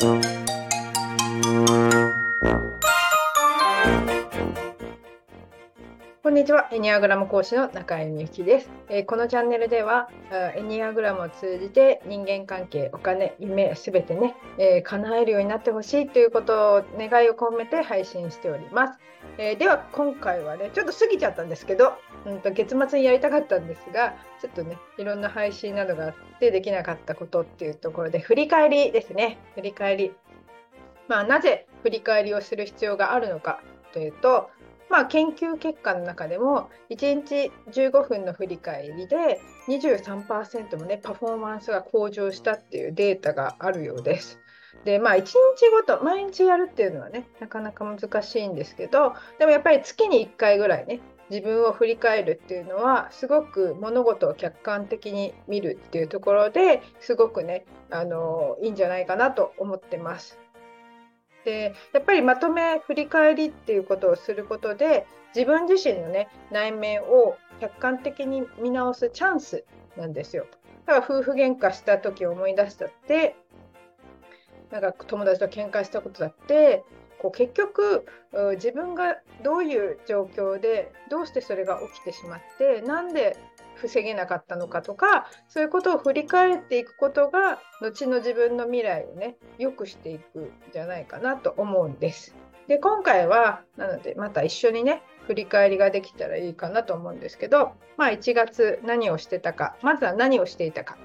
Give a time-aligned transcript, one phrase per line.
[0.00, 0.06] こ
[6.28, 6.68] んにちは。
[6.70, 10.08] エニアグラム講師の中井美幸です、えー、このチャンネルでは、
[10.54, 19.00] エニアグラムを通じて人間関係、お金、夢、すべてね、えー、叶えるようになってほしいということを願いを込めて配信しております。
[19.38, 21.94] えー、では、今回はね、ちょっと過ぎちゃったんですけど、
[22.26, 29.38] うんと月末にやりたかったんですが、ちょっとね、いろんな配信などがあってできなかったことっていうところで、振り返りですね。
[29.54, 30.12] 振り返り。
[31.06, 33.62] まあ、なぜ振り返りをする必要があるのか
[33.92, 34.50] というと、
[34.90, 44.40] まあ、研究結果の中でも1日15分の振り返りで23%もねパフォーマンスが向上したっていうデータがあるようです。
[44.84, 45.34] でまあ1日
[45.70, 60.38] ごと毎日やるっていうのはねなかなか難しいんですけどでもやっぱり月に1回ぐらいね自分を振り返るっていうのはすごく物事を客観的に見るっていうところですごくねあのいいんじゃないかなと思ってます。
[61.44, 69.64] でやっぱりまとめ振り返りっていうことをすることで自分自身のね内面を客観的に見直すチャンス
[69.96, 70.46] なんですよ。
[70.86, 73.36] だから夫婦喧嘩した時を思い出したって
[74.70, 76.84] なんか友達と喧嘩したことだって
[77.18, 78.06] こう結局
[78.54, 83.36] 自分がどういう状況でどうしてそれが起きてしまってなんで
[83.74, 92.34] 防げなかったのかとかそういうことを振り返っていくことが後の自分の未来をね良くしていくんじゃないかなと思うんです。
[92.66, 100.98] で今回はなのでまた一緒にね振り返りができたらいいかなと思うんですけど、まあ、1月何をしてたかまずは何をしていたか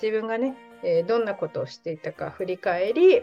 [0.00, 3.22] 自分がね、えー、どんなことをしていたか振り返り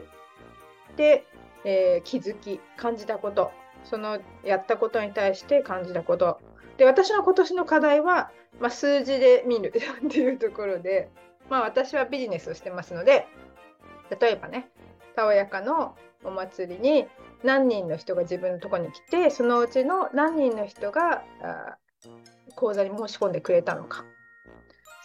[0.95, 1.25] で、
[1.63, 3.51] えー、気づき感じたこと
[3.83, 6.39] そのやったことに対して感じたこと。
[6.77, 9.73] で私の今年の課題はまあ、数字で見る
[10.05, 11.09] っていうところで、
[11.49, 13.27] まあ、私はビジネスをしてますので
[14.19, 14.69] 例えばね
[15.15, 17.07] たおやかのお祭りに
[17.43, 21.23] 何人の人が自分のとこに来てそのうちの何人の人が
[22.55, 24.03] 講座に申し込んでくれたのか。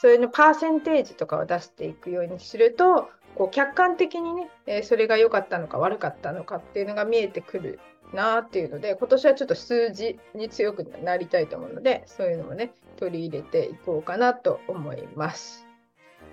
[0.04, 7.81] それのパーセンテージとかを出していくようにするとこう客観的にね、えそれが良かったのか悪かったのかっていうのが見えてくる
[8.12, 15.66] なっていうので今年はちょっと数字に強くなりたいと思うのでそういうのもね取り入れていこうかなと思います。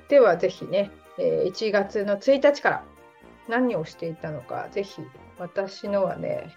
[0.09, 2.83] ではぜひね1月の1日から
[3.47, 5.01] 何をしていたのかぜひ
[5.39, 6.53] 私のはね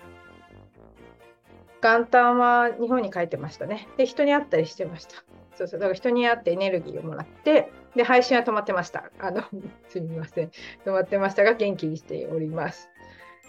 [1.80, 3.86] 元旦は日本に帰ってましたね。
[3.98, 5.22] で人に会ったりしてました。
[5.56, 9.10] そうそうだから人に会ってエネルギーをもらってで配信は止まってました。
[9.18, 9.42] あの
[9.88, 10.50] すみません
[10.84, 12.88] 止まってましたが元気にしております。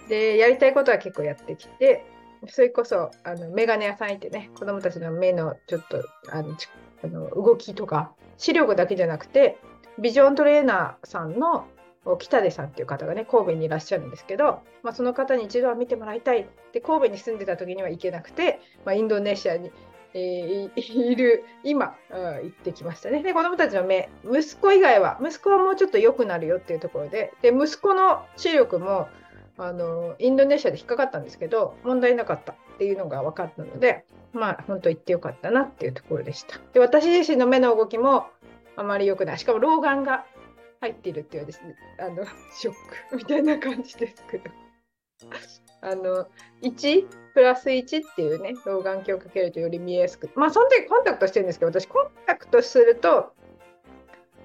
[0.09, 2.05] でやりたいことは結構やってきて
[2.47, 6.55] それこそあのメガネ屋さん行ってね子どもたちの目のちょっとあの
[7.03, 9.57] あの動きとか視力だけじゃなくて
[9.97, 11.65] ビジョントレーナーさんの
[12.19, 19.71] 北出さんっていう方がね神戸にいらっしゃるんですけど、まあ、その方に一度は見てもらいたいで神戸に住んでた時には行けなくて、まあ、インドネシアに、
[20.17, 23.21] えー、い る今、うん、行ってきましたね。
[23.21, 29.09] で子どもたちの目息子以外は息子はもうちょっと良くなるよっていうところでで息子の視力も
[29.57, 36.59] あのインドネシアで引っかかったんですけど問題なかったっていうのが分かったのでまあ本当行ってよかったなっていうところでした。
[36.71, 38.27] で私自身の目の動きも
[38.77, 39.37] あまり良くない。
[39.37, 40.25] しかも老眼が
[40.79, 42.73] 入っているっていうですねあのショッ
[43.09, 44.49] クみたいな感じですけど。
[45.85, 46.27] あの
[46.63, 53.33] 1プラス1っていうね老眼鏡をかけるとより見えやすくまあその時コンタクトしてるんですけど私コンタクトすると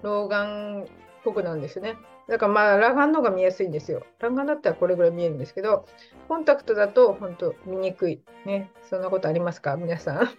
[0.03, 0.87] 老眼っ
[1.25, 1.97] ぽくなんですね
[2.31, 4.07] だからまあ裸眼の方が見やすいんですよ。
[4.21, 5.85] 裸眼だったらこれぐらい見えるんですけど、
[6.29, 8.21] コンタクトだと本当見にくい。
[8.47, 8.71] ね。
[8.89, 9.77] そんなことありますか？
[9.77, 10.31] 皆さん。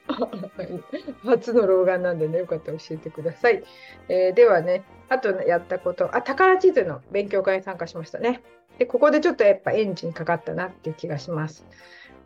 [1.27, 3.61] 初の老眼なんでね、よかったら教えてください。
[4.07, 8.41] えー、ではね、あとやったこと、あ、宝地図の勉強会に参加しましたね。
[8.81, 11.67] で、ここでちょっとやっぱエンジンかかったなっていう気がします。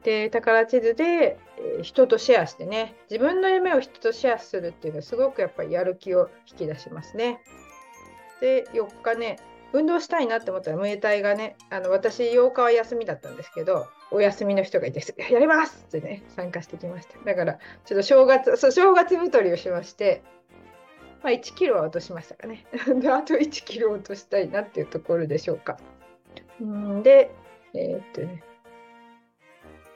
[0.03, 1.37] で、宝地図で、
[1.79, 7.41] え、人とシェアしてね、自分の夢を人とシェアするっていうのはすごくやっぱりやる気を引き出しますね。
[8.39, 9.37] で、4日ね、
[9.73, 17.19] 運動したいなって思ったら、ムエタイがね、あの私、8日は休みだったんですけど、お休みの人がいて、 やりますってね、参加してきました。
[17.25, 20.23] だから、ちょっと正月、そう正月太りをしまして、
[21.21, 22.65] まあ、1キロは落としましたかね。
[23.01, 25.77] で、あと1キロ落としたいなっていうところでしょうか。
[26.63, 27.31] んで、
[27.73, 28.43] えー、っとね、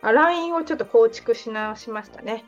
[0.02, 2.46] あ、LINE をちょっと構築し直しましたね。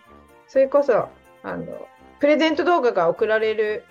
[0.48, 1.10] それこそ、
[1.44, 1.88] あの、
[2.20, 3.84] プレゼント動画が送られる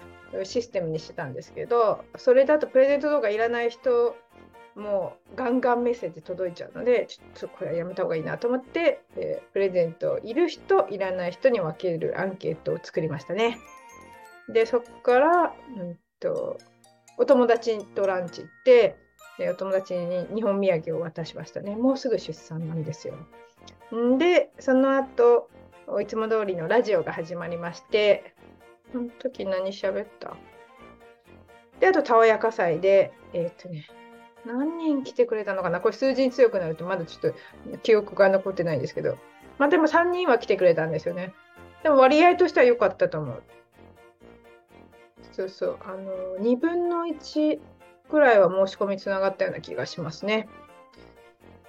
[0.45, 4.17] システムにしてたんですけどそれだとプレゼント動画いらない人
[4.77, 13.59] もうガンガンメッセージ届いちゃうのでちょっとこれはやめた方がいいなと思って、えー、プレゼントいる人いらない人に分けるアンケートを作りましたね。
[14.49, 16.59] でそこから、うんと、
[17.19, 18.97] お友達とランチ行って
[19.49, 21.77] お友達に日本土産を渡しましたね。
[21.77, 23.15] もうすぐ出産なんですよ。
[23.95, 25.49] んで、その後、
[26.01, 28.35] いつも通りのラジオが始まりまして、
[28.93, 30.37] その時何喋った？
[31.81, 33.87] で、あと、たわやか祭で、えー、っとね、
[34.45, 35.81] 何人来てくれたのかな？
[35.81, 37.33] これ数字に強くなるとまだちょっ
[37.71, 39.17] と記憶が残ってないんですけど。
[39.59, 41.35] まあでも3人は来てくれたんですよね。
[41.83, 43.43] でも割合としては良かったと思う。
[45.33, 45.79] そうそう。
[45.83, 47.59] あの、2分の1
[48.11, 50.49] くらいは申し込みつながったような気がしますね。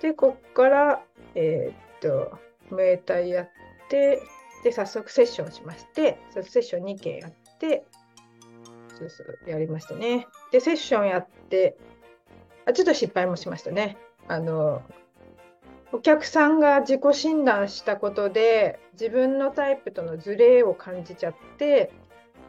[0.01, 1.03] で、こっから、
[1.35, 2.37] えー、っと、
[2.69, 3.49] ムエタイやっ
[3.89, 4.21] て、
[4.63, 7.85] で、早速セッションしまして、セッション2件やって、
[8.97, 10.27] そうそうやりましたね。
[10.51, 11.77] で、セッションやって、
[12.65, 13.97] あちょっと失敗もしましたね。
[14.27, 14.81] あの、
[15.91, 21.91] お客さんが自己診断したことで、自分のタイプとのズレを感じちゃって、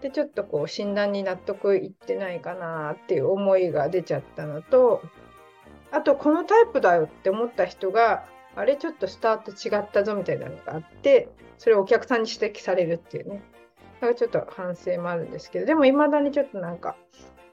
[0.03, 5.01] で、ちょっとこう診断に納得いってないかなっていう思いが出ちゃったのと、
[5.93, 8.25] あと、このタイプだよって思った人が、
[8.57, 11.29] あれちょっとスタート違ったぞみたいなのがあって、
[11.59, 13.43] それをお客さんに指摘されるっていうね。
[14.01, 16.97] だからちょっと反省もあるんですけど、でも未だにちょっとなんか、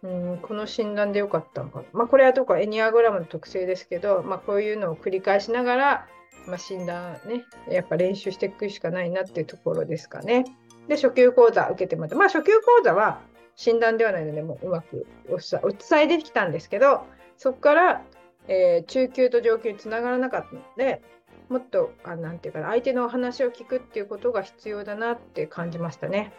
[0.02, 1.86] うん、この診断でよかったのかな。
[1.94, 6.08] まあ、これはどこエニアグラムの特性ですけど、まあ、こういうのを繰り返しながら、
[6.48, 10.46] まあ、診断ね、やっぱ練習していくしかないなっていうところですかね。
[10.90, 13.22] で、初級講座受けてもらって、まあ、初級講座は
[13.56, 17.06] 診断ではないので、もううまくお伝えできたんですけど、
[17.38, 18.02] そこから、
[18.48, 21.02] えー、中級と上級につながらなかったので、
[21.48, 26.34] もっと、あなんていうかな、相手のお話を聞くっていうことが必要だなって感じましたね。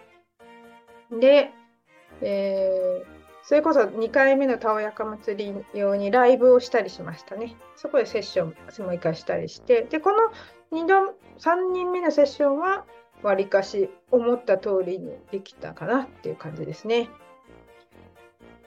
[1.10, 1.52] で、
[2.20, 7.56] えーそれこそ2回目のたおやか祭り用にライブをしたりしましたね。
[7.74, 10.18] そこでセッションもう一回したりして、で、この
[10.78, 12.84] 2度、3人目のセッションは、
[13.22, 17.08] わりかし思った通りにできたかなっていう感じですね。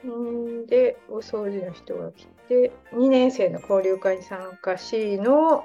[0.06, 5.64] んで、お掃除の人が来て、2年生の交流会に参加しの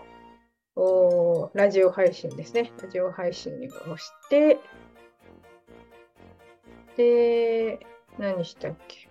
[1.53, 2.71] ラジオ配信ですね。
[2.81, 3.53] ラジオ配信
[3.91, 4.59] をして、
[6.95, 7.85] で、
[8.17, 9.09] 何したっけ？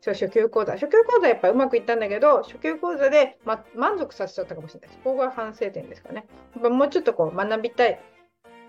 [0.00, 0.74] そう、初級講座。
[0.74, 4.90] 初級講座やっぱうまくいったんだけど、初級講座で、ま、満足させちゃったかもしれない。
[4.90, 6.26] そこが反省点ですかね。
[6.54, 7.98] やっぱもうちょっとこう学びたい。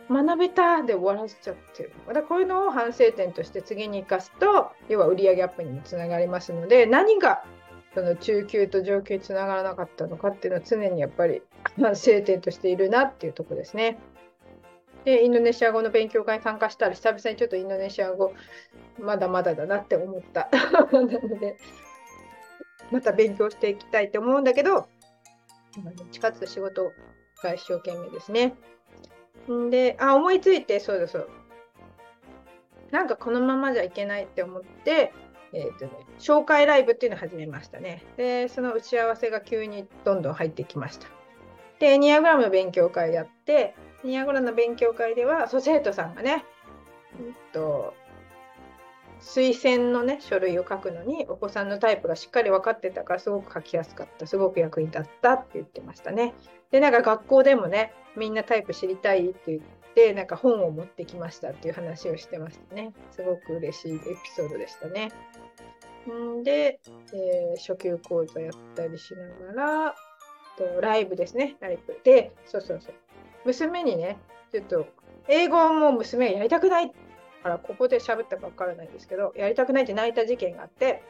[0.10, 1.92] 学べたで終わらせちゃってる。
[2.14, 7.44] だこういうのを反省点として次に生かすと、要は売上アップにもつながりますので、何が
[7.96, 11.42] その中級と上級につながらなかったのかっていうのは常にやっぱり
[11.80, 13.98] 反省点としているなっていうとこですね。
[15.06, 18.34] で、インドネシア語の勉強会に参加したら、久々にちょっとインドネシア語、
[19.00, 20.50] まだまだだなって思った。
[20.92, 21.58] なので、
[22.92, 26.92] また勉強していきたいと思うんだけど、どっちかというと仕事
[27.44, 28.56] が一生懸命ですね。
[29.52, 31.30] んで、あ、思いついて、そうだそう。
[32.92, 35.14] なんかこのままじゃいけないって思って、
[35.54, 38.04] えーとね、紹介ライブっていうのを始めましたね。
[38.18, 41.08] で、その打ち合わせが急にどんどん入ってきました。
[41.80, 46.46] で、ニアグラムの勉強会やって、ニアグラムの勉強会では、ソ生徒さんがね、
[47.20, 47.94] えっと、
[49.26, 56.36] 推薦のね、書類を書くのに、お子さんのタイプがしっかり分かってたから、すごく書きやすかった、すごく役に立ったって言ってましたね。
[56.70, 59.62] で、なんか学校でもね、みんなタイプ知りたいって言っ
[59.96, 62.94] て、なんか本を持ってきましたっていう話をしてましたね。
[63.12, 64.04] すごく嬉しいエピ
[64.36, 65.12] ソードでしたね。
[66.08, 66.80] んで、
[67.14, 69.96] えー、初級講座やったりしながら、
[70.56, 72.00] とライブですね、ライブ。
[72.04, 72.94] で、そうそうそう。
[73.44, 74.20] 娘にね、
[74.52, 74.86] ちょっと、
[75.28, 77.05] 英語も娘やりたくないって
[77.46, 81.04] からここで喋ったかわからないんですけど、やりたくないって泣いた事件があって、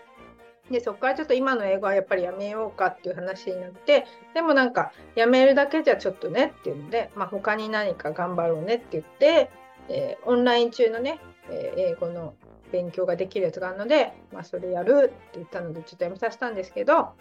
[0.70, 9.50] で、そこからちょっと今の英語はやっぱりやめようかっていう話になって、でもなんか、やめるだけじゃちょっとねっていうので、まあ、他に何か頑張ろうねって言って、
[9.88, 12.34] えー、オンライン中のね、えー、英語の
[12.72, 17.14] 勉強ができるやつがあるので、まあ、それやるって言ったので、ちょっとやめさせたんですけど、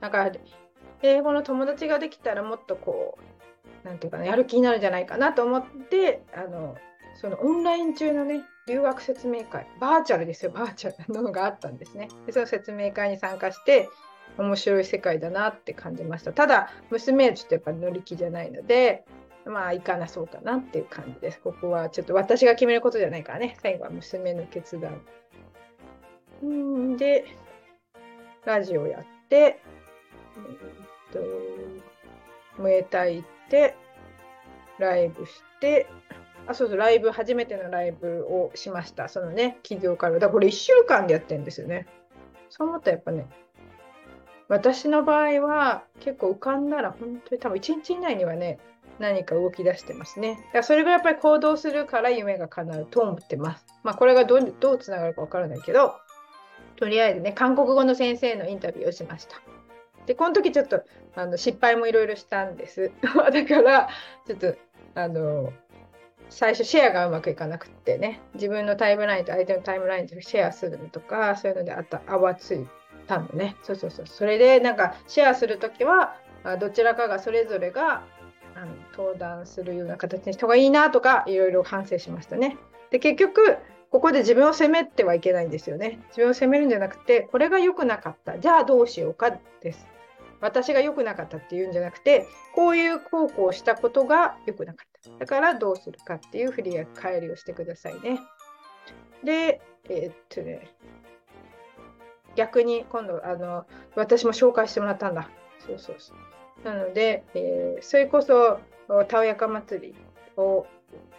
[0.00, 0.30] なんか、
[1.02, 3.18] 英語の友達ができたらもっとこ
[3.84, 6.76] う、なんていうかな、やる気になるんじゃないかなと思って、あの、
[7.22, 12.08] そのオンライン中のね、留学説明会、バーチャルですよ、バーチャルのがあったんですね。
[12.26, 13.88] でその説明会に参加して、
[14.38, 16.32] 面白い世界だなって感じました。
[16.32, 19.04] ただ、娘はちょっとやっぱり乗り気じゃないので、
[19.44, 21.40] まあ、行かなそうかなっていう感じです。
[21.40, 25.00] ここはちょっと私が決めることじゃないからね、最後は娘の決断。
[26.44, 27.24] んで、
[28.44, 29.60] ラジオやって、えっ
[31.12, 31.20] と、
[32.60, 33.76] ムエタイて、
[34.78, 35.86] ライブして、
[36.46, 39.08] あ、そうそう、ライブ、初めてのライブをしました。
[39.08, 40.14] そのね、企業から。
[40.14, 41.86] だからこれ1週間でやってるんですよね。
[42.48, 43.26] そう思ったらやっぱね、
[44.48, 48.58] 私の場合は結構浮かんだら本当に多分1日以内にはね、
[48.98, 50.34] 何か動き出してますね。
[50.34, 53.64] だからそれがやっぱり行動するから夢が叶うと思ってます。
[53.82, 55.94] まあこれがどうどうつながるかわからないけど、
[56.76, 59.40] とりあえずね、韓国語の先生のインタビューをしました。
[60.06, 60.82] で、この時ちょっと
[61.14, 62.90] あの失敗もいろいろしたんです。
[63.02, 63.88] だから、
[64.26, 64.54] ちょっと、
[64.94, 65.52] あの、
[66.32, 72.66] 最初シェアがうまくいかなくってね、自分のタイムラインと相手のタイムラインとシェアするのとか、そういうのであった泡つい
[73.06, 73.56] たのね。
[73.62, 74.06] そうそうそう。
[74.06, 76.16] それで、なんかシェアするときは、
[76.58, 78.02] どちらかがそれぞれが
[78.56, 82.56] あの登壇するような形にした方がいいなとか、いろいろ反省しましたね。
[82.90, 83.58] で、結局、
[83.90, 86.00] ここで自分を責めてはいけないんですよね。
[86.08, 88.38] 自分を責めるんじゃなくて、これが良くなかった。
[88.38, 89.86] じゃあどうしようかです。
[90.42, 95.18] 私が良くなかったっていうんじゃなくて、こういう高校をしたことが良くなかった。
[95.18, 98.20] だからどうするかっていう振り返りをしてくださいね。
[99.24, 100.68] で、えー、っとね、
[102.34, 105.30] 逆に今度あの、私も紹介してもらったんだ。
[105.66, 106.16] そうそうそう。
[106.64, 108.58] なので、えー、それこそ、
[109.08, 109.94] たおやか祭り
[110.36, 110.66] を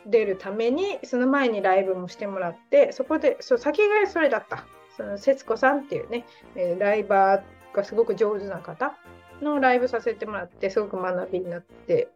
[0.06, 4.66] 出るためにその前にライブもしてもらってそこでそう先がそれだった
[4.96, 6.26] その節子さんっていうね、
[6.56, 7.42] えー、ライバー
[7.74, 8.96] がすごく上手な方
[9.42, 12.10] のライブさせてもらってすごく学びになって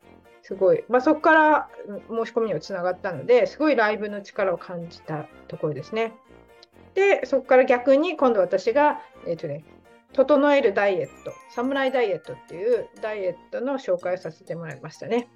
[0.44, 1.70] すごい、まあ、そこから
[2.10, 6.14] 申し込みにつながったのですごいライブの力を感じたところですね。
[6.94, 9.64] でそこから逆に今度私が、えーとね、
[10.14, 15.28] 整えるダイエット、サムライダイエットっていうダイエットの紹介をさせてもらいましたね。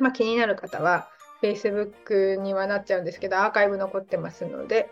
[0.00, 1.08] まあ、気になる方は、
[1.42, 4.90] Facebook にはなっちゃうんですけど、アーカイブ残ってますので、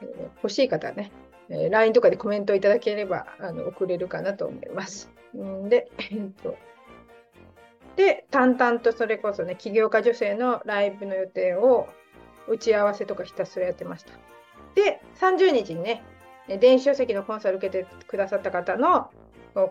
[0.00, 1.10] えー、欲しい方はね、
[1.52, 5.10] えー、LINE とかでコメントいただければあの送れるかなと思います。
[5.36, 6.56] んで、えっと、
[7.96, 11.88] で、淡々とそれこそね、起業家女性のライブの予定を
[12.48, 14.12] 打ち合わせとかひたすらやってました。
[14.74, 16.02] で、30日にね、
[16.48, 19.10] 電子書籍のコンサル受けてくださった方の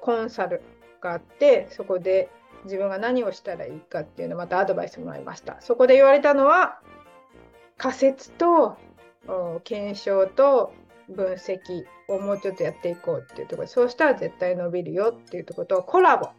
[0.02, 0.62] コンサル
[1.02, 2.30] があって、そこで
[2.66, 5.60] 自分が何をしたらいいかっていうのをまたアドバイスもらいました。
[5.62, 6.80] そこで言われたのは
[7.78, 8.78] 仮説と
[9.64, 10.74] 検証と
[11.12, 16.30] 分析をもうちょっとやっていこうっていうところそうしたら絶対伸びるよっていうところとコラボ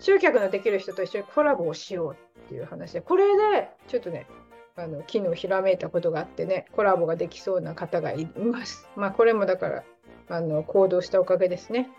[0.00, 4.26] 集客のできる人と一緒にコラボをしようっていう話でこれでちょっとね
[4.74, 8.88] あの昨日ひらめいたことがあってねコラボができそうな方がいます。
[8.96, 9.84] まあこれもだから
[10.28, 11.90] あの行動したおかげですね。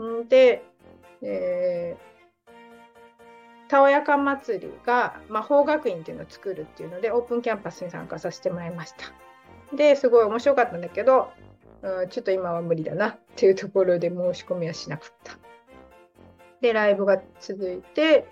[0.00, 0.62] んで、
[1.22, 2.12] えー
[3.72, 8.98] たおやか祭りが魔法学院っていうのを作るっていうのでオープンキャンパスに参加させてもらいました。
[9.76, 11.30] ですごい面白かったんだけど、
[11.82, 15.38] うん、ちょっと今は無理だなっていうところで申し込みはしなかった。
[16.60, 18.26] で、ライブが続いて、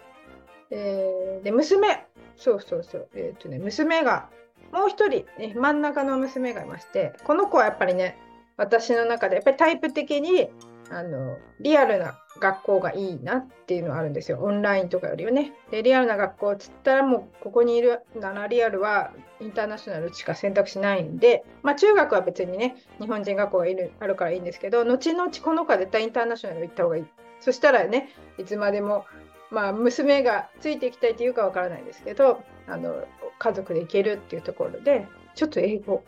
[0.71, 2.07] えー、で、娘、
[2.37, 4.29] そうそうそう、えっ、とね、娘が、
[4.73, 8.17] もう一人、ね、真ん中の娘がいまして、この子はやっぱりね、
[8.57, 10.49] 私の中でやっぱりタイプ的に
[10.91, 14.39] あのリアルな学校がいいなっていうのはあるんですよ。
[14.41, 15.53] オンラインとかよりはね。
[15.71, 27.05] で、リアルな学校っつったらもうここにいるならリアルはインターナショナルしか選択しないんで、まあ中学は別にね、日本人学校がいるあるからいいんですけど、後々この子は絶対インターナショナル行った方がいい。
[27.41, 29.05] そしたらね、いつまでも、
[29.51, 33.05] まあ娘がついていきたいっていうかわからないですけど、あの
[33.39, 36.05] 家族で行けるっていうところで、ちょっと英語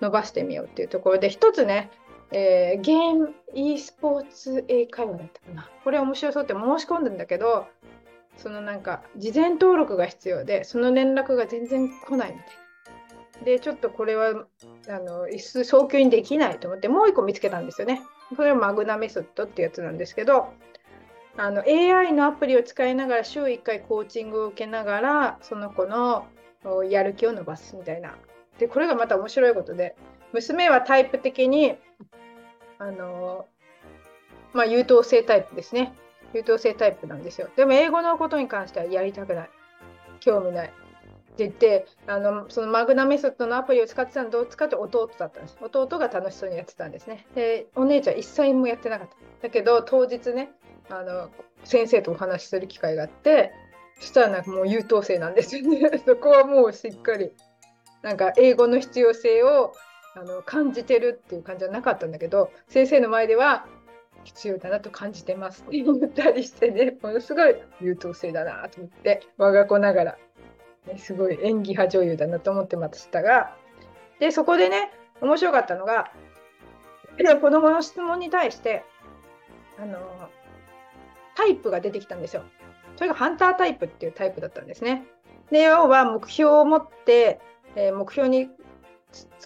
[0.00, 1.90] 伸ばしてみようっていうところで、一つね、
[2.32, 5.70] えー、ゲーム e スポーツ英会話だったかな。
[5.82, 7.66] これ面白そうって申し込んだんだけど、
[8.36, 12.46] そのなんか事前登録が必要で、その連絡が全然来ないみたい
[13.40, 13.44] な。
[13.44, 14.46] で、ちょっとこれは
[14.88, 18.02] あの椅子早急にできないと思って、もう一個見つけたんですよね。
[18.36, 20.52] これはマグナメソッドってやつなんですけど、
[21.38, 26.26] あの AI のアプリを使いながら週1回コーチングを受けながら、その子の
[26.90, 28.16] やる気を伸ばすみたいな。
[28.58, 29.96] で、これがまた面白いことで、
[30.32, 31.76] 娘はタイプ的に
[32.78, 33.46] あの
[34.52, 35.92] まあ、優等生タイプですね。
[36.32, 37.48] 優等生タイプなんですよ。
[37.56, 39.50] でも英語のことに関してはやりたくない。
[40.20, 40.68] 興味ない。
[40.68, 40.70] っ
[41.36, 45.58] て言って、あのそのマグナメソッドのアプリを使ってたのどっちかって弟だったんです。
[45.60, 47.26] 弟が楽しそうにやってたんですね。
[47.34, 49.14] で、お姉ちゃん一切もやってなかった。
[49.42, 50.50] だけど、当日ね、
[50.88, 51.28] あの
[51.64, 53.52] 先生とお話しする機会があって、
[54.00, 55.90] そしたらなんかもう優等生なんですよね。
[56.06, 57.32] そこはもうしっかり、
[58.00, 59.74] なんか英語の必要性を
[60.16, 63.66] あの感じてるっていう感じはなかったんだけど先生の前では
[64.24, 70.18] 必要だなと感じてますって言ったりしてね ものすごい優等生だなと思って我が子ながら、
[70.86, 73.54] ね、すごい演技派女優だなと思ってましたが
[74.18, 76.10] でそこでね面白かったのが
[77.40, 78.84] 子供の質問に対して
[79.78, 79.98] あの
[81.34, 82.42] タイプが出てきたんですよ。
[82.96, 85.06] それがハンタータイプっていうタイプだったんですね。
[85.50, 87.40] で要は目標を持って、
[87.74, 88.50] えー、目標に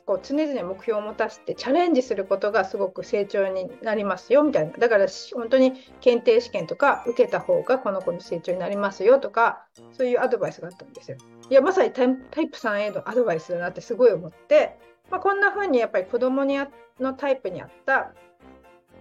[0.07, 11.17] こう常々目標を持たせてチャレンジすることがすごく成長になりますよみたいなだから本当に検定試験とか受けた方がこの子の成長になりますよとかそういうアドバイスがあったんですよ。
[11.49, 14.79] いやまさにタイプ 3A のアドバイスだなってすごい思って
[15.11, 16.57] まあ、こんな風にやっぱり子供に
[17.01, 18.13] のタイプに合った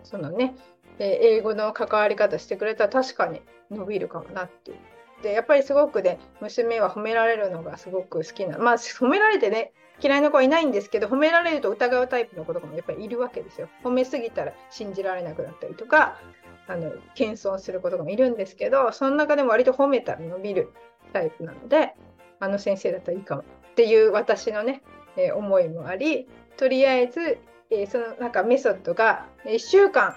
[0.03, 0.55] そのね、
[0.97, 4.77] え英語の関わり方してくれたら確かに伸びるかもなっていう。
[5.21, 13.69] でやっぱりすごくね娘は褒められるのがすごく好きなまあ褒められてね嫌いな子はいないんですけど褒められると疑うタイプの子とかもやっぱりいるわけですよ。
[13.83, 16.19] 褒めすぎたら信じられなくなったりとか
[16.67, 20.71] あの謙遜する子とかもいるんですけどその中でも割と褒めたら伸びる
[21.13, 21.95] タイプなので
[22.39, 24.81] あの先生だったらいいかもっていう私のね、
[25.17, 26.27] えー、思いもあり
[26.57, 27.39] とりあえず、
[27.71, 30.15] えー、そのなんかメソッドが1週間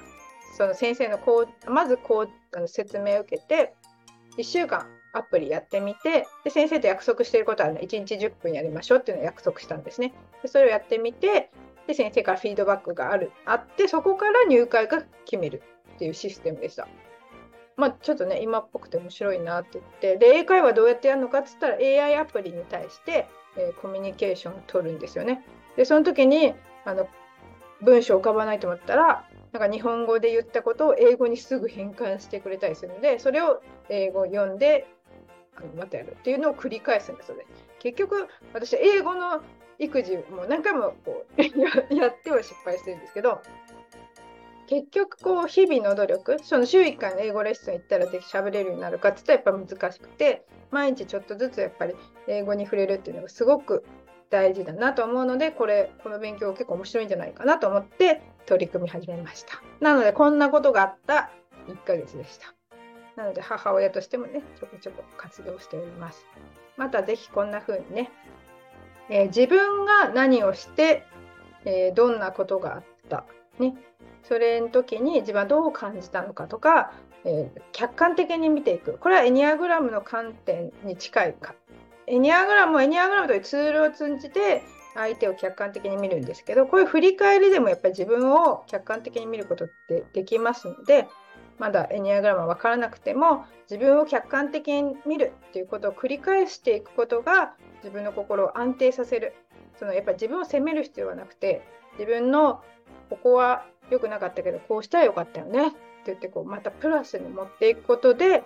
[0.56, 3.74] その先生のこうまずこうあの説明を受けて
[4.36, 10.12] 1週間アプリやってみてで先生と約束していることは、ね、1日10分やりましょうっていうのを約束したんですね。
[10.42, 11.50] でそれをやってみて
[11.86, 15.62] で先生からフィードバックがあるあってそこから入会が決める
[15.94, 16.88] っていうシステムでした。
[17.76, 25.44] まあ、ちょっとね今っぽくて面白いなって言ってで英会話どうやってやるのかっつったら AI アプリに対して、えー、コミュニケーションを取るんですよね。
[25.76, 26.54] でその時に
[26.84, 27.08] あの
[27.80, 34.86] 文章浮かばないと思ったらなんか日本語で言ったことを英語にすぐ変換してくれたりするのでそれを英語読んで
[35.76, 37.44] またやるっていうのを繰り返すんですよね。
[37.78, 39.40] 結局私英語の
[39.78, 41.42] 育児も何回もこう
[41.94, 43.40] やっては失敗してるんですけど
[44.68, 51.94] 結局こう日々の努力その週1回の英語レッスン行ったらで喋れるようになるかって言ったらやっぱ難しくて毎日ちょっとずつやっぱり
[52.28, 53.84] 英語に触れるっていうのがすごく
[54.30, 61.30] 大事だなと思うのでこれこの勉強結構面白いんじゃないかなと思って取り組み始めましたなのでこんなことがあった
[61.68, 62.54] 1ヶ月でした
[63.16, 66.26] なので母親としてもねちょこちょこ活動しております。
[66.76, 68.10] また是非こんな風にね、
[69.10, 71.04] えー、自分が何をして、
[71.64, 73.24] えー、どんなことがあった
[73.58, 73.74] ね
[74.22, 76.92] それの時に自分はどう感じたのかとか、
[77.24, 78.96] えー、客観的に見ていく。
[78.98, 81.54] これはエニアグラムの観点に近いか。
[82.06, 84.62] エニアグラムもエニアグラムというツールを通じて
[84.94, 91.08] 相手を客観的に見るんですけどこういう振り返りでもやっぱり自分を客観的に見ることってできますので
[91.62, 99.32] まだエニアグラムは分からなくても自分を客観的に見るっていうことを繰り返していくことが自分の心を安定させる
[99.78, 101.62] そのやっぱり自分を責める必要はなくて
[102.00, 102.64] 自分の
[103.10, 108.42] ここは良くなかったけどこうしたらよかったよねって言ってこうまたプラスに持っていくことで、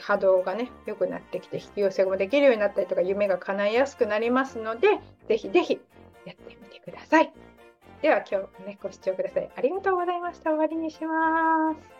[0.00, 4.88] 波動がね良くなってきて引き寄せもできるようになったりとか夢が叶いやすくなりますので
[5.28, 5.78] ぜひぜひ
[6.24, 7.32] やってみてください。
[8.02, 10.50] では今日もねご視聴くださいありがとうございました。
[10.50, 11.95] 終わりにします。